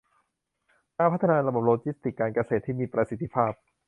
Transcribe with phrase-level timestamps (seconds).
[0.97, 3.53] การพัฒนาระบบโลจิสติกส์การเกษตรที่มีประสิทธิภาพ